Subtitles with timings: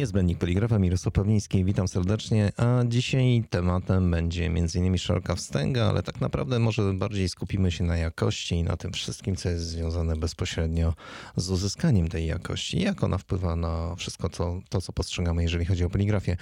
[0.00, 4.98] Niezbędnik Poligrafa, Mirosław Pawliński, witam serdecznie, a dzisiaj tematem będzie m.in.
[4.98, 9.36] szeroka wstęga, ale tak naprawdę może bardziej skupimy się na jakości i na tym wszystkim,
[9.36, 10.94] co jest związane bezpośrednio
[11.36, 15.84] z uzyskaniem tej jakości, jak ona wpływa na wszystko to, to co postrzegamy, jeżeli chodzi
[15.84, 16.36] o poligrafię.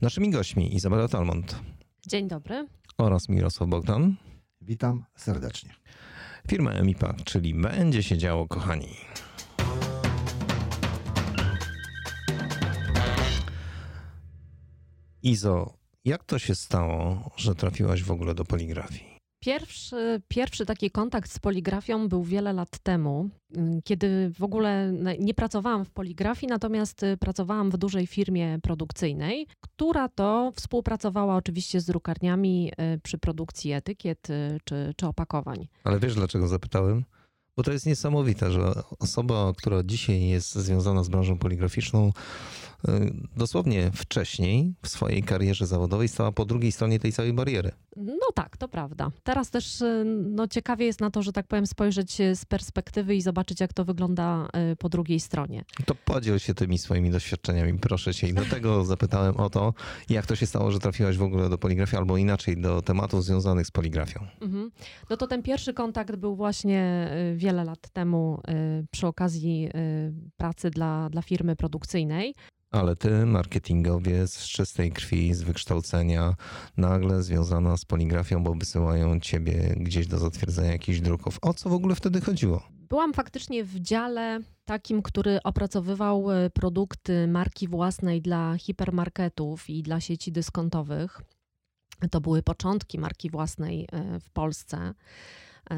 [0.00, 1.58] Naszymi gośćmi Izabela Talmont.
[2.06, 2.66] Dzień dobry.
[2.98, 4.16] Oraz Mirosław Bogdan.
[4.60, 5.70] Witam serdecznie.
[6.48, 8.88] Firma Emipak, czyli będzie się działo, kochani.
[15.26, 19.16] Izo, jak to się stało, że trafiłaś w ogóle do poligrafii?
[19.40, 23.28] Pierwszy, pierwszy taki kontakt z poligrafią był wiele lat temu,
[23.84, 30.52] kiedy w ogóle nie pracowałam w poligrafii, natomiast pracowałam w dużej firmie produkcyjnej, która to
[30.54, 35.68] współpracowała oczywiście z drukarniami y, przy produkcji etykiet y, czy, czy opakowań.
[35.84, 37.04] Ale wiesz dlaczego zapytałem?
[37.56, 42.12] Bo to jest niesamowite, że osoba, która dzisiaj jest związana z branżą poligraficzną,
[42.88, 47.70] y, dosłownie wcześniej w swojej karierze zawodowej stała po drugiej stronie tej całej bariery.
[47.96, 49.10] No tak, to prawda.
[49.22, 53.22] Teraz też y, no, ciekawie jest na to, że tak powiem, spojrzeć z perspektywy i
[53.22, 55.64] zobaczyć, jak to wygląda y, po drugiej stronie.
[55.86, 58.28] To podziel się tymi swoimi doświadczeniami, proszę cię.
[58.28, 59.74] I dlatego zapytałem o to,
[60.08, 63.66] jak to się stało, że trafiłaś w ogóle do poligrafii, albo inaczej do tematów związanych
[63.66, 64.26] z poligrafią.
[64.40, 64.70] Mhm.
[65.10, 67.10] No to ten pierwszy kontakt był właśnie
[67.46, 68.40] wiele lat temu
[68.90, 69.70] przy okazji
[70.36, 72.34] pracy dla, dla firmy produkcyjnej.
[72.70, 76.34] Ale ty, marketingowiec z czystej krwi, z wykształcenia,
[76.76, 81.38] nagle związana z poligrafią, bo wysyłają ciebie gdzieś do zatwierdzenia jakichś druków.
[81.42, 82.62] O co w ogóle wtedy chodziło?
[82.88, 90.00] Byłam faktycznie w dziale takim, który opracowywał e, produkty marki własnej dla hipermarketów i dla
[90.00, 91.22] sieci dyskontowych.
[92.10, 93.88] To były początki marki własnej
[94.20, 94.94] w Polsce.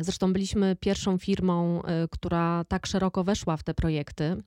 [0.00, 4.43] Zresztą byliśmy pierwszą firmą, która tak szeroko weszła w te projekty.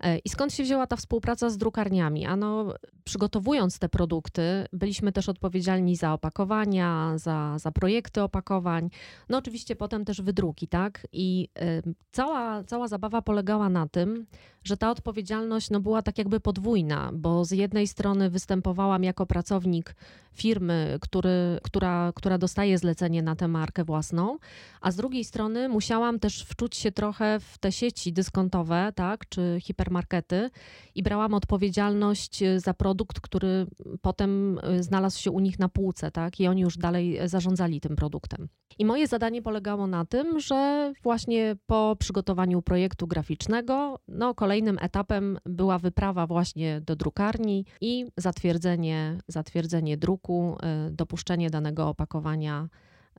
[0.00, 2.26] E, I skąd się wzięła ta współpraca z drukarniami?
[2.26, 2.74] Ano,
[3.04, 4.42] przygotowując te produkty,
[4.72, 8.90] byliśmy też odpowiedzialni za opakowania, za, za projekty opakowań,
[9.28, 11.06] no oczywiście potem też wydruki, tak?
[11.12, 11.48] I
[11.86, 14.26] y, cała, cała zabawa polegała na tym,
[14.64, 19.94] że ta odpowiedzialność no, była tak jakby podwójna, bo z jednej strony występowałam jako pracownik
[20.32, 24.38] firmy, który, która, która dostaje zlecenie na tę markę własną,
[24.80, 29.58] a z drugiej strony musiałam też wczuć się trochę w te sieci dyskontowe, tak, czy
[29.86, 30.50] hipermarkety
[30.94, 33.66] i brałam odpowiedzialność za produkt, który
[34.02, 38.48] potem znalazł się u nich na półce, tak, i oni już dalej zarządzali tym produktem.
[38.78, 45.38] I moje zadanie polegało na tym, że właśnie po przygotowaniu projektu graficznego, no kolejnym etapem
[45.44, 50.56] była wyprawa właśnie do drukarni i zatwierdzenie, zatwierdzenie druku,
[50.90, 52.68] dopuszczenie danego opakowania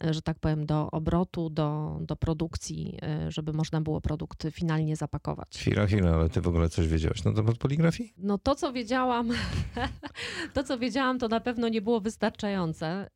[0.02, 2.98] że tak powiem, do obrotu, do, do produkcji,
[3.28, 5.58] y, żeby można było produkt finalnie zapakować.
[5.58, 8.14] Chwila, chwila, ale ty w ogóle coś wiedziałaś na temat poligrafii?
[8.18, 9.30] No to, co wiedziałam,
[10.54, 13.10] to, co wiedziałam, to na pewno nie było wystarczające.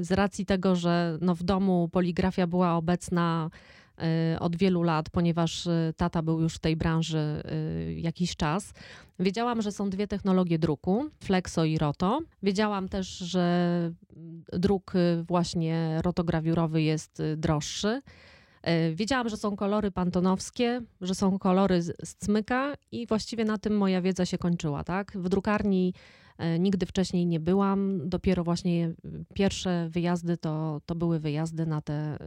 [0.00, 3.50] Z racji tego, że no w domu poligrafia była obecna
[4.40, 7.42] od wielu lat, ponieważ y, tata był już w tej branży
[7.88, 8.72] y, jakiś czas.
[9.18, 12.20] Wiedziałam, że są dwie technologie druku, Flexo i Roto.
[12.42, 13.92] Wiedziałam też, że
[14.52, 18.02] druk właśnie rotograwiurowy jest droższy.
[18.94, 24.02] Wiedziałam, że są kolory pantonowskie, że są kolory z cmyka i właściwie na tym moja
[24.02, 24.84] wiedza się kończyła.
[24.84, 25.12] Tak?
[25.14, 25.94] W drukarni
[26.58, 28.08] nigdy wcześniej nie byłam.
[28.08, 28.92] Dopiero właśnie
[29.34, 32.18] pierwsze wyjazdy to, to były wyjazdy na te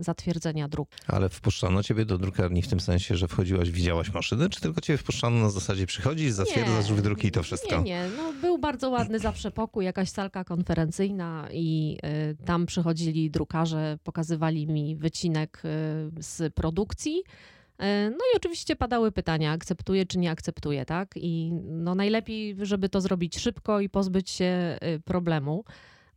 [0.00, 0.88] zatwierdzenia dróg.
[1.06, 4.96] Ale wpuszczano ciebie do drukarni w tym sensie, że wchodziłaś, widziałaś maszyny, czy tylko ciebie
[4.96, 7.76] wpuszczano na zasadzie przychodzisz, zatwierdzasz wydruki i to wszystko?
[7.76, 8.08] Nie, nie.
[8.16, 11.98] No, był bardzo ładny zawsze pokój, jakaś salka konferencyjna i
[12.44, 15.62] tam przychodzili drukarze, pokazywali mi wycinek
[16.20, 17.22] z produkcji.
[17.78, 21.14] E, no i oczywiście padały pytania, akceptuje czy nie akceptuje, tak?
[21.16, 25.64] I no najlepiej, żeby to zrobić szybko i pozbyć się y, problemu.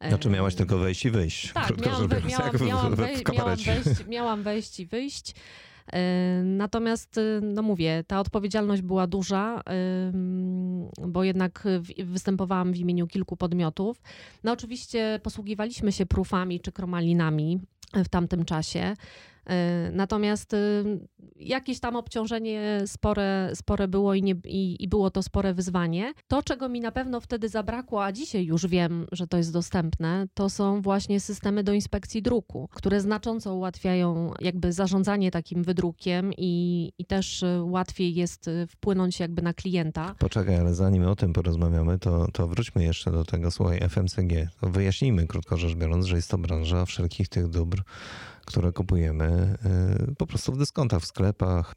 [0.07, 1.53] Znaczy miałaś tylko wejść i wyjść.
[1.53, 5.33] Tak, miałam, miałam, miałam, wejść, miałam, wejść, miałam wejść i wyjść.
[5.93, 9.61] E, natomiast, y, no mówię, ta odpowiedzialność była duża,
[11.07, 14.01] bo jednak występowałam w imieniu kilku podmiotów.
[14.43, 17.59] No oczywiście posługiwaliśmy się prufami czy kromalinami
[17.93, 18.95] w tamtym czasie.
[19.45, 20.83] E, natomiast y,
[21.35, 26.13] jakieś tam obciążenie spore, spore było i, nie, i, i, było to spore wyzwanie.
[26.27, 30.27] To, czego mi na pewno wtedy zabrakło, a dzisiaj już wiem, że to jest dostępne,
[30.33, 36.91] to są właśnie systemy do inspekcji druku, które znacząco ułatwiają jakby zarządzanie takim wydrukiem i,
[36.97, 40.15] i też y, łatwiej jest y, wpłynąć jakby na klienta.
[40.19, 44.49] Poczekaj, ale zanim o tym porozmawiamy, to, to wróćmy jeszcze do tego, słuchaj, FMCG.
[44.61, 47.83] Wyjaśnijmy, krótko rzecz biorąc, że jest to branża wszelkich tych dóbr
[48.45, 49.57] które kupujemy
[50.11, 51.75] y, po prostu w dyskontach, w sklepach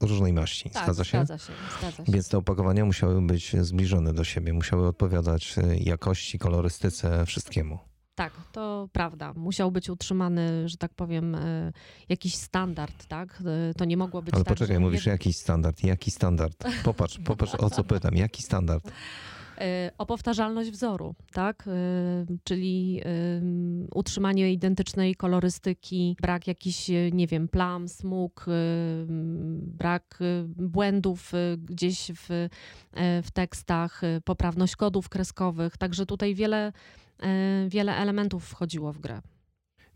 [0.00, 0.70] różnej maści.
[0.70, 1.18] Tak, zgadza się?
[1.18, 2.12] Zgadza się, zgadza się.
[2.12, 7.78] Więc te opakowania musiały być zbliżone do siebie, musiały odpowiadać y, jakości, kolorystyce, wszystkiemu.
[8.14, 9.32] Tak, to prawda.
[9.36, 11.72] Musiał być utrzymany, że tak powiem, e,
[12.08, 13.42] jakiś standard, tak?
[13.76, 15.84] To nie mogło być Ale tak, poczekaj, mówisz jed- jakiś standard.
[15.84, 16.64] Jaki standard?
[16.84, 18.14] Popatrz, popatrz o co pytam.
[18.14, 18.92] Jaki standard?
[19.58, 21.64] E, o powtarzalność wzoru, tak?
[21.66, 21.70] E,
[22.44, 28.46] Czyli em, utrzymanie identycznej kolorystyki, brak jakichś, nie wiem, plam, smug,
[29.56, 32.48] brak błędów gdzieś w,
[33.22, 35.76] w tekstach, poprawność kodów kreskowych.
[35.76, 36.72] Także tutaj wiele,
[37.68, 39.20] wiele elementów wchodziło w grę.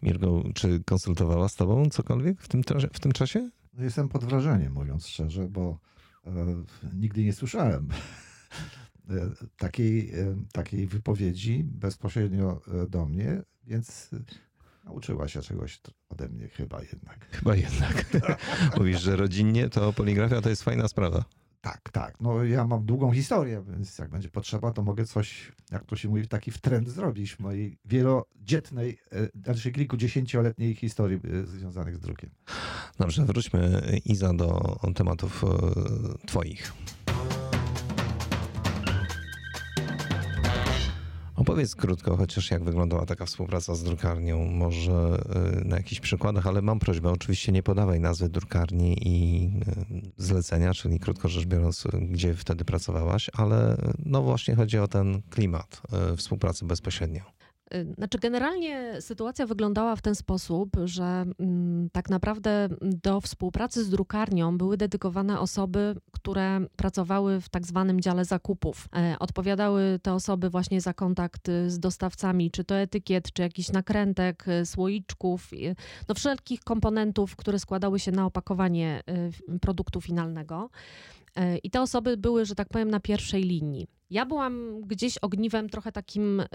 [0.02, 2.62] Mirgo, czy konsultowała z tobą cokolwiek w tym,
[2.92, 3.50] w tym czasie?
[3.78, 5.78] Jestem pod wrażeniem, mówiąc szczerze, bo
[6.26, 6.30] e,
[6.94, 7.88] nigdy nie słyszałem
[9.56, 14.18] takiej, e, takiej wypowiedzi bezpośrednio e, do mnie, więc e,
[14.84, 17.26] nauczyła się czegoś ode mnie chyba jednak.
[17.38, 18.06] Chyba jednak.
[18.76, 21.24] Mówisz, że rodzinnie to poligrafia to jest fajna sprawa.
[21.60, 22.20] Tak, tak.
[22.20, 26.08] No ja mam długą historię, więc jak będzie potrzeba, to mogę coś, jak to się
[26.08, 32.30] mówi, taki trend zrobić w mojej wielodzietnej, e, znaczy kilkudziesięcioletniej historii e, związanych z drukiem.
[32.98, 36.72] Dobrze, wróćmy Iza do tematów e, twoich.
[41.48, 45.22] Opowiedz krótko, chociaż jak wyglądała taka współpraca z drukarnią, może
[45.60, 50.74] y, na jakichś przykładach, ale mam prośbę, oczywiście nie podawaj nazwy drukarni i y, zlecenia,
[50.74, 55.82] czyli krótko rzecz biorąc, gdzie wtedy pracowałaś, ale y, no właśnie chodzi o ten klimat
[56.16, 57.37] współpracy bezpośrednio.
[57.96, 64.58] Znaczy, generalnie sytuacja wyglądała w ten sposób, że mm, tak naprawdę do współpracy z drukarnią
[64.58, 68.88] były dedykowane osoby, które pracowały w tak zwanym dziale zakupów.
[68.96, 73.72] E, Odpowiadały te osoby właśnie za kontakt y, z dostawcami, czy to etykiet, czy jakichś
[73.72, 75.50] nakrętek, y, słoiczków,
[76.08, 79.02] no wszelkich komponentów, które składały się na opakowanie
[79.48, 80.70] y, produktu finalnego.
[81.38, 83.86] E, I te osoby były, że tak powiem, na pierwszej linii.
[84.10, 86.46] Ja byłam gdzieś ogniwem trochę takim y,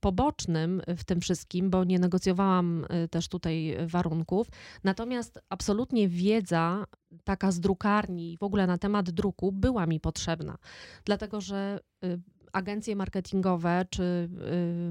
[0.00, 4.46] pobocznym w tym wszystkim, bo nie negocjowałam y, też tutaj warunków.
[4.84, 6.84] Natomiast absolutnie wiedza
[7.24, 10.56] taka z drukarni w ogóle na temat druku była mi potrzebna.
[11.04, 11.80] Dlatego, że
[12.52, 14.28] agencje marketingowe czy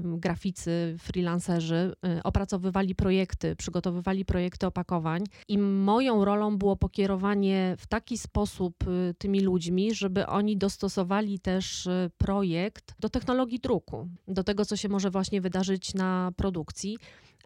[0.04, 8.18] graficy, freelancerzy y, opracowywali projekty, przygotowywali projekty opakowań i moją rolą było pokierowanie w taki
[8.18, 14.64] sposób y, tymi ludźmi, żeby oni dostosowali też y, projekt do technologii druku, do tego,
[14.64, 16.98] co się może właśnie wydarzyć na produkcji.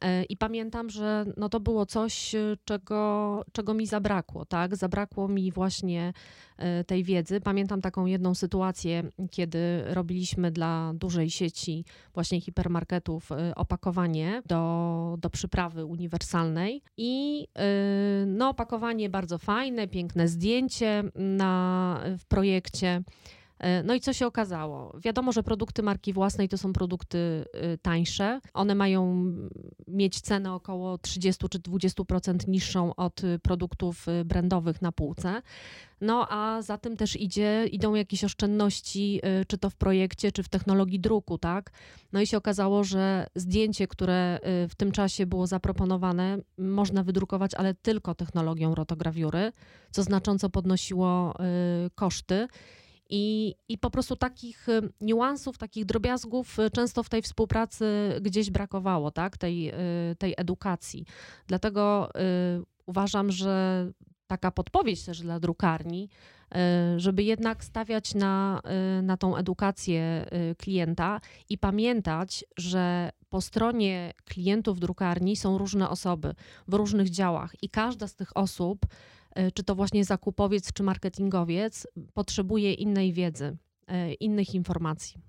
[0.03, 4.77] E, I pamiętam, że no to było coś, y, czego, czego mi zabrakło, tak?
[4.77, 6.13] Zabrakło mi właśnie
[6.57, 7.41] e, tej wiedzy.
[7.41, 15.31] Pamiętam taką jedną sytuację, kiedy robiliśmy dla dużej sieci właśnie hipermarketów e, opakowanie do, do
[15.31, 17.65] przyprawy uniwersalnej i e,
[18.27, 23.03] no opakowanie bardzo fajne, piękne zdjęcie na, w projekcie.
[23.59, 24.97] E, No i co się okazało?
[25.05, 27.19] Wiadomo, że produkty marki własnej to są produkty
[27.75, 28.41] y, tańsze.
[28.55, 29.33] One mają
[29.89, 35.43] mieć cenę około 30 czy 20% niższą od y, produktów y, brandowych na półce.
[36.01, 40.49] No a za tym też idzie, idą jakieś oszczędności, czy to w projekcie, czy w
[40.49, 41.71] technologii druku, tak?
[42.13, 44.39] No i się okazało, że zdjęcie, które
[44.69, 49.53] w tym czasie było zaproponowane, można wydrukować, ale tylko technologią rotograwiury,
[49.91, 51.35] co znacząco podnosiło
[51.95, 52.49] koszty.
[53.17, 57.87] I, I po prostu takich y, niuansów, takich drobiazgów y, często w tej współpracy
[58.21, 59.37] gdzieś brakowało, tak?
[59.37, 61.05] tej, y, tej edukacji.
[61.47, 62.11] Dlatego
[62.87, 63.87] uważam, że
[64.27, 66.09] taka podpowiedź też dla drukarni,
[66.97, 68.61] żeby jednak stawiać na,
[69.03, 70.27] na tą edukację
[70.59, 76.35] klienta i pamiętać, że po stronie klientów drukarni są różne osoby
[76.69, 78.87] w różnych działach i każda z tych osób,
[79.55, 83.57] czy to właśnie zakupowiec, czy marketingowiec, potrzebuje innej wiedzy,
[83.91, 85.21] y, innych informacji.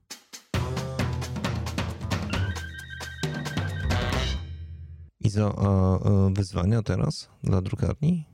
[5.20, 8.26] Izo, a e, wyzwania teraz dla drukarni?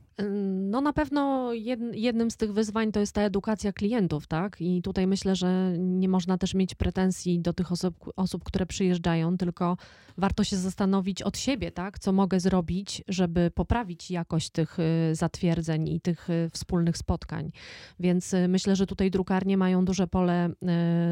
[0.72, 4.56] No na pewno jed- jednym z tych wyzwań to jest ta edukacja klientów, tak?
[4.60, 9.36] I tutaj myślę, że nie można też mieć pretensji do tych osób, osób, które przyjeżdżają,
[9.36, 9.76] tylko
[10.18, 11.98] warto się zastanowić od siebie, tak?
[11.98, 17.52] Co mogę zrobić, żeby poprawić jakość tych y, zatwierdzeń i tych y, wspólnych spotkań.
[18.00, 20.50] Więc y, myślę, że tutaj drukarnie mają duże pole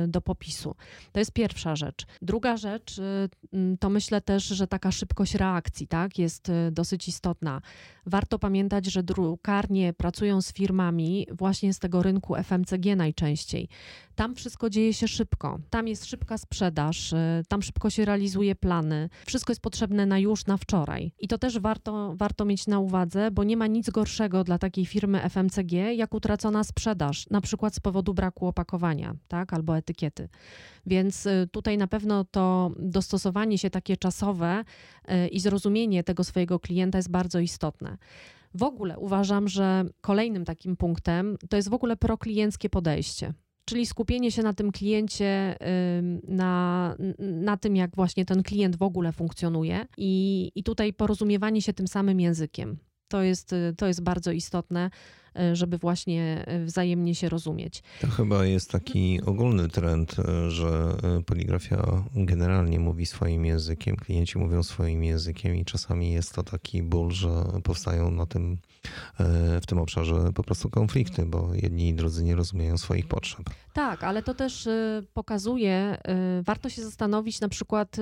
[0.08, 0.74] do popisu.
[1.12, 2.06] To jest pierwsza rzecz.
[2.22, 3.00] Druga rzecz
[3.80, 6.18] to myślę też, że taka szybkość reakcji, tak?
[6.18, 7.60] Jest dosyć istotna.
[8.06, 9.02] Warto pamiętać, że
[9.50, 13.68] drukarnie pracują z firmami właśnie z tego rynku FMCG najczęściej.
[14.14, 15.58] Tam wszystko dzieje się szybko.
[15.70, 17.16] Tam jest szybka sprzedaż, y,
[17.48, 19.08] tam szybko się realizuje plany.
[19.26, 21.12] Wszystko jest potrzebne na już, na wczoraj.
[21.18, 24.86] I to też warto, warto mieć na uwadze, bo nie ma nic gorszego dla takiej
[24.86, 30.28] firmy FMCG, jak utracona sprzedaż, na przykład z powodu braku opakowania, tak, albo etykiety.
[30.86, 34.64] Więc y, tutaj na pewno to dostosowanie się takie czasowe
[35.24, 37.96] y, i zrozumienie tego swojego klienta jest bardzo istotne.
[38.54, 43.34] W ogóle uważam, że kolejnym takim punktem to jest w ogóle proklienckie podejście.
[43.64, 45.56] Czyli skupienie się na tym kliencie,
[46.28, 51.72] na, na tym, jak właśnie ten klient w ogóle funkcjonuje, i, i tutaj porozumiewanie się
[51.72, 52.78] tym samym językiem.
[53.08, 54.90] To jest, to jest bardzo istotne,
[55.52, 57.82] żeby właśnie e, wzajemnie się rozumieć.
[58.00, 60.96] To chyba jest taki ogólny trend, e, że
[61.26, 67.10] poligrafia generalnie mówi swoim językiem, klienci mówią swoim językiem i czasami jest to taki ból,
[67.10, 68.58] że powstają na tym,
[69.62, 73.50] w tym obszarze po prostu konflikty, bo jedni i drudzy nie rozumieją swoich potrzeb.
[73.72, 74.68] Tak, ale to też
[75.14, 75.98] pokazuje,
[76.42, 77.96] warto się zastanowić na przykład,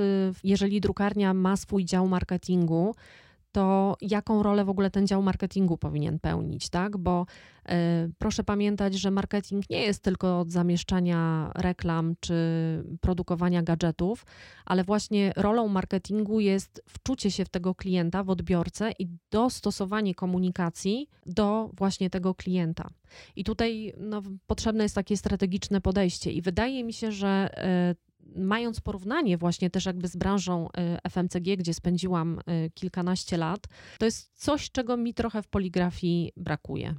[0.45, 2.95] jeżeli drukarnia ma swój dział marketingu,
[3.59, 6.97] to jaką rolę w ogóle ten dział marketingu powinien pełnić, tak?
[6.97, 7.27] Bo
[7.69, 7.73] y,
[8.19, 12.35] proszę pamiętać, że marketing nie jest tylko od zamieszczania reklam czy
[13.01, 14.27] produkowania gadżetów,
[14.65, 21.09] ale właśnie rolą marketingu jest wczucie się w tego klienta, w odbiorcę i dostosowanie komunikacji
[21.27, 22.91] do właśnie tego klienta.
[23.37, 27.51] I tutaj no, potrzebne jest takie strategiczne podejście, i wydaje mi się, że
[27.93, 30.69] y, mając porównanie właśnie też jakby z branżą
[31.05, 33.67] y, FMCG, gdzie spędziłam y, kilkanaście lat,
[33.99, 36.95] to jest coś, czego mi trochę w poligrafii brakuje.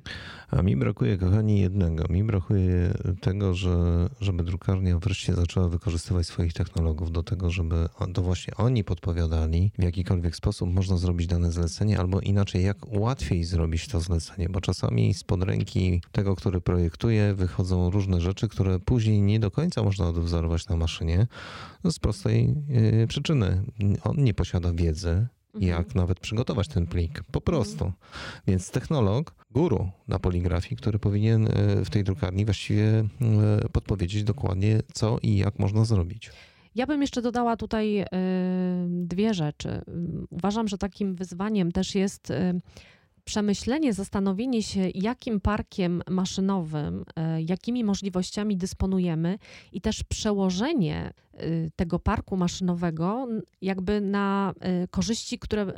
[0.50, 2.04] A mi brakuje, kochani, jednego.
[2.10, 8.22] Mi brakuje tego, że, żeby drukarnia wreszcie zaczęła wykorzystywać swoich technologów do tego, żeby to
[8.22, 13.88] właśnie oni podpowiadali, w jakikolwiek sposób można zrobić dane zlecenie, albo inaczej, jak łatwiej zrobić
[13.88, 19.40] to zlecenie, bo czasami spod ręki tego, który projektuje, wychodzą różne rzeczy, które później nie
[19.40, 21.19] do końca można odwzorować na maszynie
[21.92, 22.56] z prostej
[23.04, 23.64] y, przyczyny.
[24.04, 25.64] On nie posiada wiedzy, mhm.
[25.64, 27.24] jak nawet przygotować ten plik.
[27.32, 27.86] Po prostu.
[27.86, 27.94] Mhm.
[28.48, 33.00] Więc technolog, guru na poligrafii, który powinien y, w tej drukarni właściwie
[33.66, 36.32] y, podpowiedzieć dokładnie, co i jak można zrobić.
[36.76, 38.06] Ja bym jeszcze dodała tutaj
[38.88, 39.82] dwie rzeczy.
[40.30, 42.34] Uważam, że takim wyzwaniem też jest
[43.30, 49.40] przemyślenie, zastanowienie się, jakim parkiem maszynowym, e, jakimi możliwościami dysponujemy
[49.72, 51.42] i też przełożenie e,
[51.76, 53.28] tego parku maszynowego
[53.62, 55.74] jakby na e, korzyści, które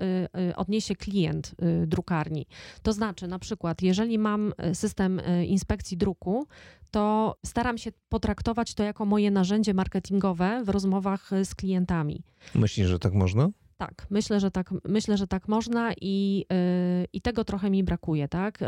[0.55, 1.55] odniesie klient
[1.88, 2.46] drukarni.
[2.81, 6.48] To znaczy, na przykład, jeżeli mam system inspekcji druku,
[6.91, 12.24] to staram się potraktować to jako moje narzędzie marketingowe w rozmowach z klientami.
[12.55, 13.50] Myślisz, że tak można?
[13.81, 18.27] Tak, myślę, że tak, myślę, że tak można i, yy, i tego trochę mi brakuje,
[18.27, 18.61] tak?
[18.61, 18.67] Yy,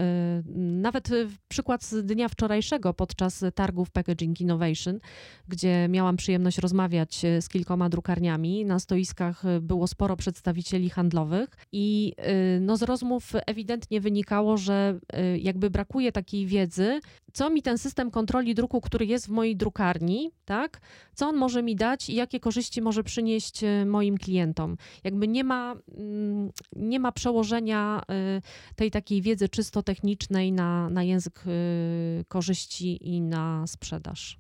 [0.56, 1.10] nawet
[1.48, 5.00] przykład z dnia wczorajszego podczas targów Packaging Innovation,
[5.48, 8.66] gdzie miałam przyjemność rozmawiać z kilkoma drukarniami.
[8.66, 15.00] Na stoiskach było sporo przedstawicieli handlowych i yy, no, z rozmów ewidentnie wynikało, że
[15.40, 17.00] jakby brakuje takiej wiedzy,
[17.34, 20.82] co mi ten system kontroli druku, który jest w mojej drukarni, tak?
[21.14, 25.76] Co on może mi dać i jakie korzyści może przynieść moim klientom jakby nie ma,
[25.98, 28.02] mm, nie ma przełożenia
[28.38, 34.40] y, tej takiej wiedzy czysto technicznej na, na język y, korzyści i na sprzedaż.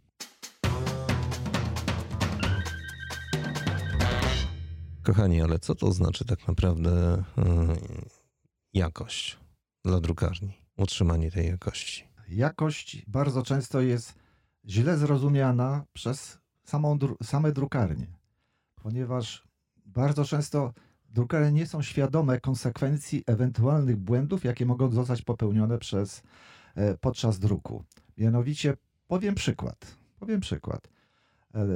[5.03, 7.23] Kochani, ale co to znaczy tak naprawdę y,
[8.73, 9.37] jakość
[9.85, 10.53] dla drukarni?
[10.77, 12.03] Utrzymanie tej jakości.
[12.29, 14.13] Jakość bardzo często jest
[14.65, 18.07] źle zrozumiana przez samą, same drukarnie,
[18.75, 19.47] ponieważ
[19.93, 20.73] bardzo często
[21.09, 26.23] drukarnie nie są świadome konsekwencji ewentualnych błędów, jakie mogą zostać popełnione przez,
[26.75, 27.83] e, podczas druku.
[28.17, 29.97] Mianowicie powiem przykład.
[30.19, 30.89] Powiem przykład.
[31.55, 31.67] E,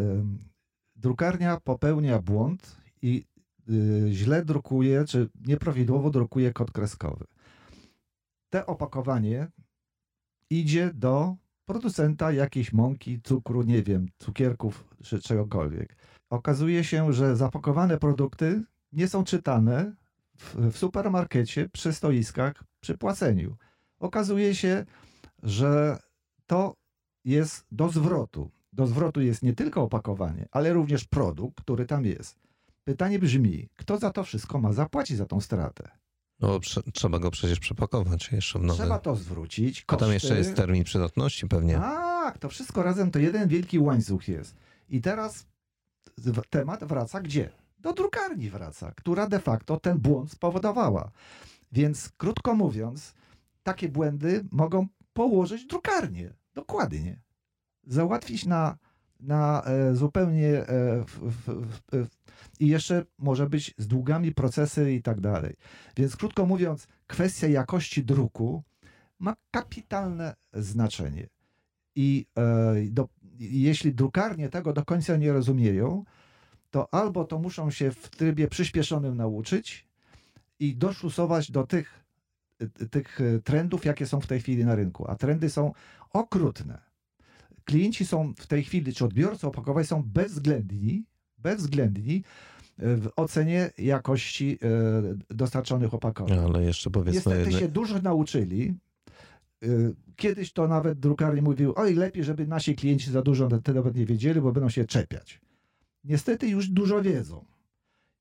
[0.95, 3.25] drukarnia popełnia błąd i
[3.69, 7.25] y, źle drukuje, czy nieprawidłowo drukuje kod kreskowy.
[8.49, 9.47] Te opakowanie
[10.49, 11.35] idzie do
[11.67, 15.95] producenta jakiejś mąki, cukru, nie wiem, cukierków czy czegokolwiek
[16.29, 19.95] okazuje się, że zapakowane produkty nie są czytane
[20.37, 23.57] w, w supermarkecie, przy stoiskach, przy płaceniu.
[23.99, 24.85] Okazuje się,
[25.43, 25.99] że
[26.45, 26.75] to
[27.25, 28.51] jest do zwrotu.
[28.73, 32.39] Do zwrotu jest nie tylko opakowanie, ale również produkt, który tam jest.
[32.83, 35.89] Pytanie brzmi, kto za to wszystko ma zapłacić za tą stratę?
[36.39, 36.59] No,
[36.93, 38.83] trzeba go przecież przepakować jeszcze w nowe.
[38.83, 39.81] Trzeba to zwrócić.
[39.85, 40.03] Koszty.
[40.03, 41.73] A tam jeszcze jest termin przydatności pewnie.
[41.73, 44.55] Tak, to wszystko razem to jeden wielki łańcuch jest.
[44.89, 45.45] I teraz
[46.49, 47.49] temat wraca gdzie?
[47.79, 51.11] Do drukarni wraca, która de facto ten błąd spowodowała.
[51.71, 53.13] Więc krótko mówiąc,
[53.63, 56.33] takie błędy mogą położyć drukarnię.
[56.53, 57.19] Dokładnie.
[57.87, 58.77] załatwić na,
[59.19, 61.05] na e, zupełnie e,
[62.59, 65.55] i jeszcze może być z długami procesy i tak dalej.
[65.97, 68.63] Więc krótko mówiąc, kwestia jakości druku
[69.19, 71.27] ma kapitalne znaczenie.
[71.95, 73.09] I e, do,
[73.39, 76.03] jeśli drukarnie tego do końca nie rozumieją,
[76.71, 79.87] to albo to muszą się w trybie przyspieszonym nauczyć
[80.59, 82.03] i doszlusować do tych,
[82.91, 85.11] tych trendów, jakie są w tej chwili na rynku.
[85.11, 85.73] A trendy są
[86.13, 86.86] okrutne.
[87.67, 91.05] Klienci są w tej chwili, czy odbiorcy opakowań są bezwzględni,
[91.37, 92.23] bezwzględni
[92.77, 94.59] w ocenie jakości
[95.31, 96.39] e, dostarczonych opakowań.
[96.39, 97.15] Ale jeszcze powiedzmy...
[97.15, 97.59] Niestety jedne...
[97.59, 98.73] się dużo nauczyli.
[99.63, 99.67] E,
[100.15, 104.41] kiedyś to nawet drukarnie mówił, oj lepiej, żeby nasi klienci za dużo nawet nie wiedzieli,
[104.41, 105.41] bo będą się czepiać.
[106.03, 107.45] Niestety już dużo wiedzą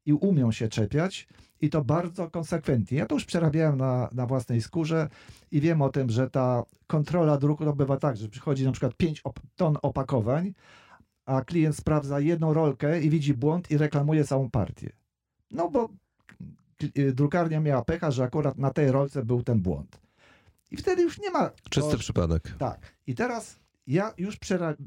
[0.07, 1.29] i umią się czepiać
[1.61, 2.99] i to bardzo konsekwentnie.
[2.99, 5.09] Ja to już przerabiałem na, na własnej skórze
[5.51, 8.95] i wiem o tym, że ta kontrola druku to bywa tak, że przychodzi na przykład
[8.95, 10.53] 5 op ton opakowań,
[11.27, 14.91] a klient sprawdza jedną rolkę i widzi błąd i reklamuje całą partię.
[15.51, 15.89] No bo
[16.99, 20.01] y, drukarnia miała pecha, że akurat na tej rolce był ten błąd.
[20.71, 21.51] I wtedy już nie ma.
[21.71, 22.55] Czysty to, przypadek.
[22.59, 22.97] Tak.
[23.07, 24.39] I teraz ja już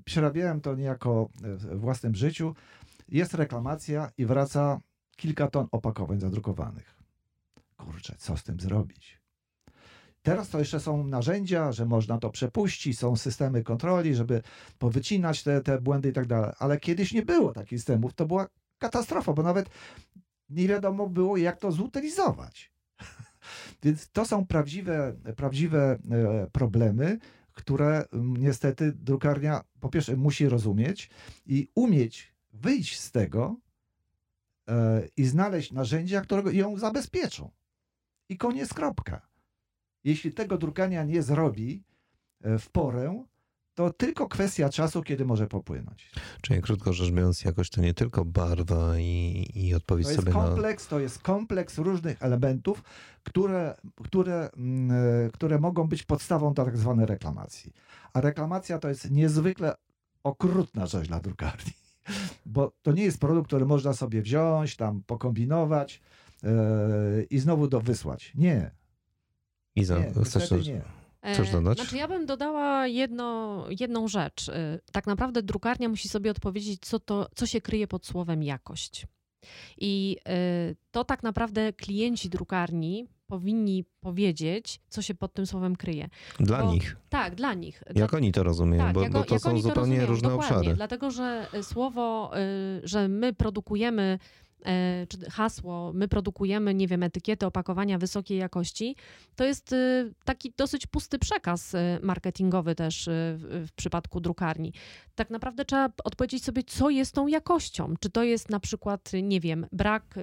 [0.05, 2.55] przerabiałem to niejako w własnym życiu.
[3.09, 4.79] Jest reklamacja i wraca
[5.19, 6.95] kilka ton opakowań zadrukowanych.
[7.77, 9.19] Kurczę, co z tym zrobić?
[10.21, 14.41] Teraz to jeszcze są narzędzia, że można to przepuścić, są systemy kontroli, żeby
[14.77, 16.51] powycinać te, te błędy i tak dalej.
[16.59, 18.13] Ale kiedyś nie było takich systemów.
[18.13, 18.47] To była
[18.77, 19.69] katastrofa, bo nawet
[20.49, 22.71] nie wiadomo było, jak to zutylizować.
[23.83, 27.19] Więc to są prawdziwe, prawdziwe e, problemy,
[27.53, 31.09] które niestety drukarnia po pierwsze musi rozumieć
[31.45, 33.55] i umieć wyjść z tego
[35.17, 37.51] i znaleźć narzędzia, które ją zabezpieczą.
[38.29, 39.21] I koniec, kropka.
[40.03, 41.83] Jeśli tego drukania nie zrobi
[42.41, 43.23] e, w porę,
[43.75, 46.11] to tylko kwestia czasu, kiedy może popłynąć.
[46.41, 50.83] Czyli krótko rzecz biorąc, jakoś to nie tylko barwa i, i odpowiedź to sobie kompleks,
[50.85, 50.89] na...
[50.89, 52.83] To jest kompleks różnych elementów,
[53.23, 54.91] które, które, mm,
[55.25, 57.73] e, które mogą być podstawą do tak zwanej reklamacji.
[58.13, 59.75] A reklamacja to jest niezwykle
[60.23, 61.73] okrutna rzecz dla drukarni,
[62.45, 66.01] bo to nie jest produkt, który można sobie wziąć, tam pokombinować
[66.43, 66.49] yy,
[67.29, 68.31] i znowu do wysłać.
[68.35, 68.71] Nie.
[69.75, 70.81] Iza, nie, chcesz nie.
[71.35, 71.77] Coś dodać?
[71.77, 74.49] Znaczy ja bym dodała jedno, jedną rzecz.
[74.49, 79.07] E, tak naprawdę drukarnia musi sobie odpowiedzieć, co, to, co się kryje pod słowem jakość.
[79.77, 80.35] I e,
[80.91, 86.09] to tak naprawdę klienci drukarni powinni powiedzieć, co się pod tym słowem kryje.
[86.39, 86.97] Dla bo, nich.
[87.09, 87.83] Tak, dla nich.
[87.95, 90.73] Jak dla, oni to rozumieją, tak, bo, jako, bo, to są zupełnie to różne obszary.
[90.73, 92.31] Dlatego, że słowo,
[92.83, 94.19] że my produkujemy
[95.09, 98.95] czy hasło, my produkujemy, nie wiem, etykiety, opakowania wysokiej jakości,
[99.35, 104.73] to jest y, taki dosyć pusty przekaz y, marketingowy też y, w, w przypadku drukarni.
[105.15, 107.93] Tak naprawdę trzeba odpowiedzieć sobie, co jest tą jakością.
[107.99, 110.15] Czy to jest na przykład, nie wiem, brak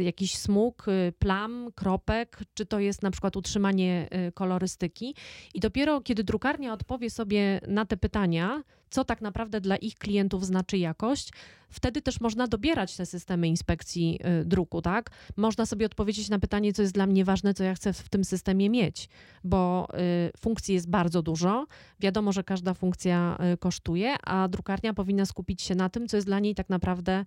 [0.00, 0.86] jakichś smug,
[1.18, 5.14] plam, kropek, czy to jest na przykład utrzymanie kolorystyki.
[5.54, 10.46] I dopiero kiedy drukarnia odpowie sobie na te pytania, co tak naprawdę dla ich klientów
[10.46, 11.32] znaczy jakość,
[11.70, 15.10] wtedy też można dobierać te systemy inspekcji y, druku, tak?
[15.36, 18.24] Można sobie odpowiedzieć na pytanie, co jest dla mnie ważne, co ja chcę w tym
[18.24, 19.08] systemie mieć,
[19.44, 19.88] bo
[20.28, 21.66] y, funkcji jest bardzo dużo.
[22.00, 26.26] Wiadomo, że każda funkcja y, kosztuje, a drukarnia powinna skupić się na tym, co jest
[26.26, 27.24] dla niej tak naprawdę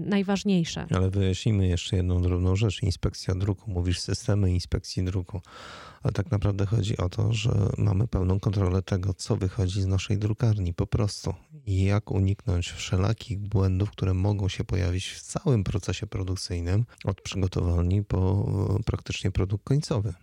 [0.00, 0.86] najważniejsze.
[0.90, 2.82] Ale wyjaśnijmy jeszcze jedną drobną rzecz.
[2.82, 3.70] Inspekcja druku.
[3.70, 5.40] Mówisz systemy inspekcji druku
[6.02, 10.18] ale tak naprawdę chodzi o to, że mamy pełną kontrolę tego, co wychodzi z naszej
[10.18, 11.34] drukarni po prostu
[11.66, 18.04] i jak uniknąć wszelakich błędów, które mogą się pojawić w całym procesie produkcyjnym, od przygotowalni
[18.04, 18.46] po
[18.78, 20.14] e, praktycznie produkt końcowy.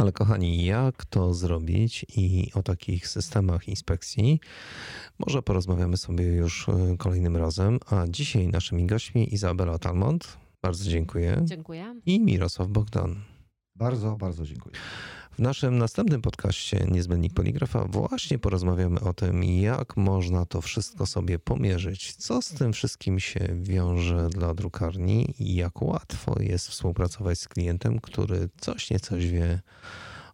[0.00, 4.40] Ale kochani, jak to zrobić i o takich systemach inspekcji
[5.18, 7.78] może porozmawiamy sobie już e, kolejnym razem.
[7.90, 10.36] A dzisiaj naszymi gośćmi Izabela Talmont.
[10.62, 11.40] Bardzo dziękuję.
[11.44, 12.00] Dziękuję.
[12.06, 13.16] I Mirosław Bogdan.
[13.76, 14.76] Bardzo, bardzo dziękuję.
[15.40, 21.38] W naszym następnym podcaście Niezbędnik Poligrafa właśnie porozmawiamy o tym, jak można to wszystko sobie
[21.38, 27.48] pomierzyć, co z tym wszystkim się wiąże dla drukarni i jak łatwo jest współpracować z
[27.48, 29.60] klientem, który coś nie coś wie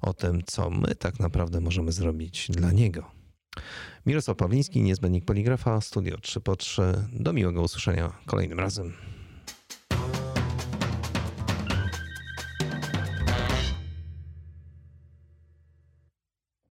[0.01, 3.11] o tym, co my tak naprawdę możemy zrobić dla niego.
[4.07, 6.83] Mirosław Pawliński, Niezbędnik Poligrafa, Studio 3 po 3.
[7.12, 9.15] Do miłego usłyszenia kolejnym razem.